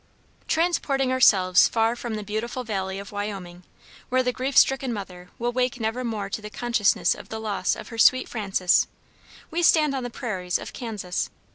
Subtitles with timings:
[0.47, 3.61] ]Transporting ourselves far from the beautiful valley of Wyoming,
[4.09, 7.75] where the grief stricken mother will wake never more to the consciousness of the loss
[7.75, 8.87] of her sweet Frances,
[9.51, 11.29] we stand on the prairies of Kansas.